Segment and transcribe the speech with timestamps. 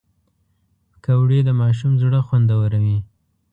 [1.01, 2.97] پکورې د ماشوم زړه خوندوروي